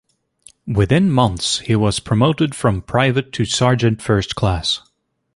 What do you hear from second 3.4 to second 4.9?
sergeant first class.